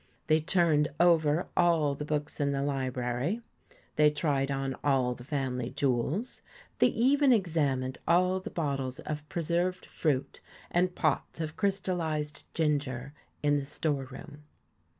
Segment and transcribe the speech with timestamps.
[0.25, 3.41] They turned over all the books in the library,
[3.97, 6.41] they tried on all the family jewels,
[6.79, 10.41] they even examined all the bottles of preserved fruit,
[10.71, 14.41] and pots of crystallised ginger, in the storeroom.